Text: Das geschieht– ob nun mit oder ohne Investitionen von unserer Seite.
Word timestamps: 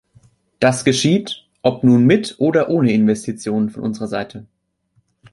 Das 0.59 0.83
geschieht– 0.83 1.47
ob 1.61 1.83
nun 1.83 2.05
mit 2.05 2.37
oder 2.39 2.69
ohne 2.69 2.91
Investitionen 2.91 3.69
von 3.69 3.83
unserer 3.83 4.07
Seite. 4.07 4.47